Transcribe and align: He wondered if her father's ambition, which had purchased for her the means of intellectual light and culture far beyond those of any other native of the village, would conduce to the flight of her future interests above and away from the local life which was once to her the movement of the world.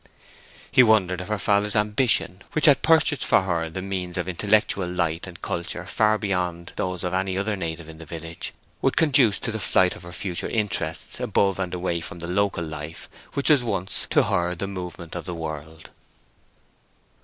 He 0.71 0.81
wondered 0.81 1.21
if 1.21 1.27
her 1.27 1.37
father's 1.37 1.75
ambition, 1.75 2.41
which 2.53 2.65
had 2.65 2.81
purchased 2.81 3.23
for 3.23 3.41
her 3.43 3.69
the 3.69 3.83
means 3.83 4.17
of 4.17 4.27
intellectual 4.27 4.87
light 4.87 5.27
and 5.27 5.39
culture 5.43 5.85
far 5.85 6.17
beyond 6.17 6.73
those 6.75 7.03
of 7.03 7.13
any 7.13 7.37
other 7.37 7.55
native 7.55 7.87
of 7.87 7.99
the 7.99 8.05
village, 8.07 8.51
would 8.81 8.97
conduce 8.97 9.37
to 9.37 9.51
the 9.51 9.59
flight 9.59 9.95
of 9.95 10.01
her 10.01 10.11
future 10.11 10.49
interests 10.49 11.19
above 11.19 11.59
and 11.59 11.75
away 11.75 12.01
from 12.01 12.17
the 12.17 12.25
local 12.25 12.63
life 12.63 13.07
which 13.33 13.51
was 13.51 13.63
once 13.63 14.07
to 14.09 14.23
her 14.23 14.55
the 14.55 14.65
movement 14.65 15.13
of 15.13 15.25
the 15.25 15.35
world. 15.35 15.91